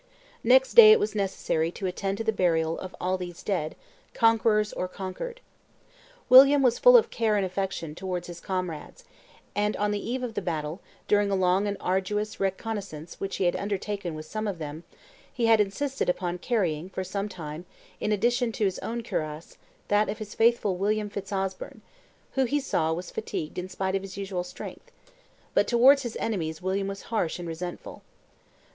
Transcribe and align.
Next 0.43 0.73
day 0.73 0.91
it 0.91 0.99
was 0.99 1.13
necessary 1.13 1.69
to 1.73 1.85
attend 1.85 2.17
to 2.17 2.23
the 2.23 2.31
burial 2.33 2.79
of 2.79 2.95
all 2.99 3.19
these 3.19 3.43
dead, 3.43 3.75
conquerors 4.15 4.73
or 4.73 4.87
conquered. 4.87 5.41
William 6.27 6.63
was 6.63 6.79
full 6.79 6.97
of 6.97 7.11
care 7.11 7.37
and 7.37 7.45
affection 7.45 7.93
towards 7.93 8.25
his 8.25 8.39
comrades; 8.39 9.03
and 9.53 9.77
on 9.77 9.91
the 9.91 9.99
eve 10.03 10.23
of 10.23 10.33
the 10.33 10.41
battle, 10.41 10.81
during 11.07 11.29
a 11.29 11.35
long 11.35 11.67
and 11.67 11.77
arduous 11.79 12.39
reconnoissance 12.39 13.19
which 13.19 13.35
he 13.35 13.43
had 13.43 13.55
undertaken 13.55 14.15
with 14.15 14.25
some 14.25 14.47
of 14.47 14.57
them, 14.57 14.83
he 15.31 15.45
had 15.45 15.61
insisted 15.61 16.09
upon 16.09 16.39
carrying, 16.39 16.89
for 16.89 17.03
some 17.03 17.29
time, 17.29 17.67
in 17.99 18.11
addition 18.11 18.51
to 18.53 18.65
his 18.65 18.79
own 18.79 19.03
cuirass, 19.03 19.55
that 19.87 20.09
of 20.09 20.17
his 20.17 20.33
faithful 20.33 20.77
William 20.77 21.11
Fitz 21.11 21.31
Osbern, 21.31 21.81
who 22.31 22.45
he 22.45 22.59
saw 22.59 22.91
was 22.91 23.11
fatigued 23.11 23.59
in 23.59 23.69
spite 23.69 23.93
of 23.93 24.01
his 24.01 24.17
usual 24.17 24.43
strength; 24.43 24.89
but 25.53 25.67
towards 25.67 26.01
his 26.01 26.17
enemies 26.19 26.59
William 26.59 26.87
was 26.87 27.03
harsh 27.13 27.37
and 27.37 27.47
resentful. 27.47 28.01